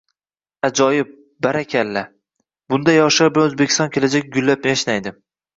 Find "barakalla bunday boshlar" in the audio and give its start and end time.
1.47-3.31